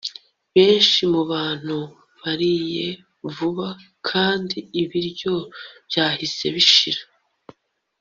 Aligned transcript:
benshi 0.55 0.99
mubantu 1.13 1.77
bariye 2.19 2.87
vuba 3.35 3.69
kandi 4.09 4.57
ibiryo 4.81 5.35
byahise 5.87 6.45
bishira 6.55 7.01